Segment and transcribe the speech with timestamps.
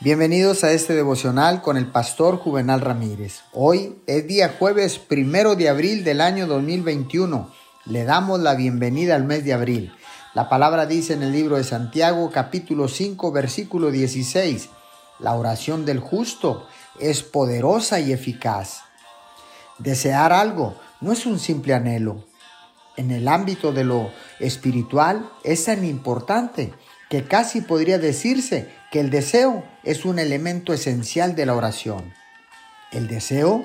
[0.00, 3.40] Bienvenidos a este devocional con el pastor Juvenal Ramírez.
[3.52, 7.50] Hoy es día jueves primero de abril del año 2021.
[7.86, 9.92] Le damos la bienvenida al mes de abril.
[10.34, 14.68] La palabra dice en el libro de Santiago capítulo 5 versículo 16.
[15.18, 16.68] La oración del justo
[17.00, 18.82] es poderosa y eficaz.
[19.78, 22.24] Desear algo no es un simple anhelo.
[22.96, 26.72] En el ámbito de lo espiritual es tan importante
[27.08, 32.12] que casi podría decirse que el deseo es un elemento esencial de la oración.
[32.92, 33.64] El deseo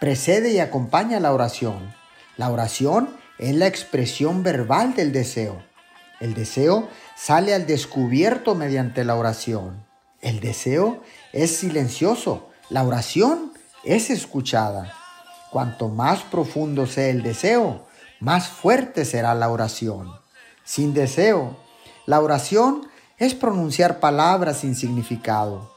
[0.00, 1.94] precede y acompaña la oración.
[2.36, 5.62] La oración es la expresión verbal del deseo.
[6.20, 9.84] El deseo sale al descubierto mediante la oración.
[10.20, 12.50] El deseo es silencioso.
[12.70, 13.52] La oración
[13.84, 14.94] es escuchada.
[15.50, 17.86] Cuanto más profundo sea el deseo,
[18.20, 20.10] más fuerte será la oración.
[20.64, 21.58] Sin deseo,
[22.06, 25.72] la oración es pronunciar palabras sin significado.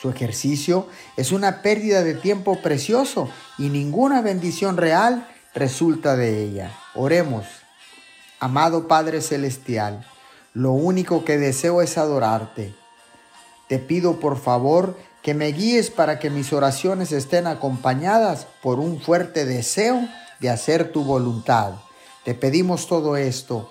[0.00, 6.72] Su ejercicio es una pérdida de tiempo precioso y ninguna bendición real resulta de ella.
[6.94, 7.46] Oremos.
[8.38, 10.06] Amado Padre Celestial,
[10.52, 12.74] lo único que deseo es adorarte.
[13.66, 19.00] Te pido por favor que me guíes para que mis oraciones estén acompañadas por un
[19.00, 20.06] fuerte deseo
[20.38, 21.72] de hacer tu voluntad.
[22.24, 23.70] Te pedimos todo esto